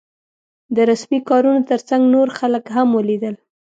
[0.75, 3.35] د رسمي کارونو تر څنګ نور خلک هم ولیدل.